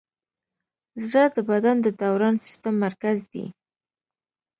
زړه 1.09 1.25
د 1.35 1.37
بدن 1.49 1.75
د 1.81 1.87
دوران 2.01 2.35
سیسټم 2.45 2.75
مرکز 2.85 3.17
دی. 3.31 3.45